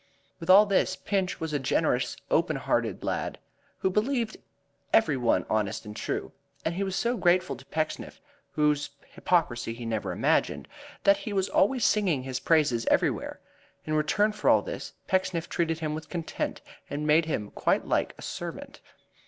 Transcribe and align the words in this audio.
With 0.39 0.49
all 0.49 0.65
this, 0.65 0.95
Pinch 0.95 1.39
was 1.39 1.53
a 1.53 1.59
generous, 1.59 2.17
open 2.31 2.55
hearted 2.55 3.03
lad, 3.03 3.37
who 3.77 3.91
believed 3.91 4.35
every 4.91 5.15
one 5.15 5.45
honest 5.47 5.85
and 5.85 5.95
true, 5.95 6.31
and 6.65 6.73
he 6.73 6.83
was 6.83 6.95
so 6.95 7.15
grateful 7.15 7.55
to 7.55 7.65
Pecksniff 7.67 8.19
(whose 8.53 8.89
hypocrisy 9.11 9.75
he 9.75 9.85
never 9.85 10.11
imagined) 10.11 10.67
that 11.03 11.17
he 11.17 11.33
was 11.33 11.49
always 11.49 11.85
singing 11.85 12.23
his 12.23 12.39
praises 12.39 12.87
everywhere. 12.87 13.41
In 13.85 13.93
return 13.93 14.31
for 14.31 14.49
all 14.49 14.63
this, 14.63 14.93
Pecksniff 15.05 15.47
treated 15.47 15.77
him 15.81 15.93
with 15.93 16.09
contempt 16.09 16.63
and 16.89 17.05
made 17.05 17.25
him 17.25 17.51
quite 17.51 17.85
like 17.85 18.15
a 18.17 18.23
servant. 18.23 18.81